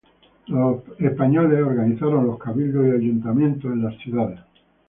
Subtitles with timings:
[0.47, 4.39] Los españoles organizaron los cabildos y ayuntamientos en las ciudades.